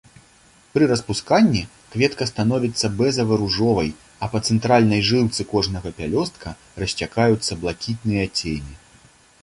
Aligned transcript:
Пры 0.75 0.83
распусканні 0.91 1.59
кветка 1.95 2.27
становіцца 2.29 2.87
бэзава-ружовай, 3.01 3.89
а 4.27 4.29
па 4.31 4.41
цэнтральнай 4.51 5.01
жылцы 5.13 5.41
кожнага 5.55 5.89
пялёстка 5.99 6.55
расцякаюцца 6.85 7.53
блакітныя 7.65 8.25
цені. 8.39 8.73